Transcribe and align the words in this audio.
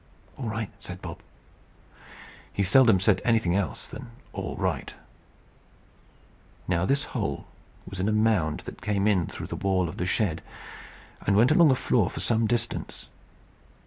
"All 0.35 0.49
right," 0.49 0.71
said 0.79 0.99
Bob. 0.99 1.19
He 2.51 2.63
seldom 2.63 2.99
said 2.99 3.21
anything 3.23 3.55
else 3.55 3.85
than 3.87 4.09
All 4.33 4.55
right. 4.55 4.95
Now 6.67 6.87
this 6.87 7.03
hole 7.13 7.45
was 7.87 7.99
in 7.99 8.09
a 8.09 8.11
mound 8.11 8.61
that 8.61 8.81
came 8.81 9.07
in 9.07 9.27
through 9.27 9.45
the 9.45 9.55
wall 9.55 9.87
of 9.87 9.97
the 9.97 10.07
shed, 10.07 10.41
and 11.23 11.35
went 11.35 11.51
along 11.51 11.67
the 11.69 11.75
floor 11.75 12.09
for 12.09 12.19
some 12.19 12.47
distance. 12.47 13.09